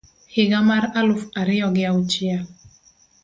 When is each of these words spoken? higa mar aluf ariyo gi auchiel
higa 0.33 0.59
mar 0.69 0.83
aluf 0.99 1.23
ariyo 1.41 1.67
gi 1.75 1.83
auchiel 1.91 2.43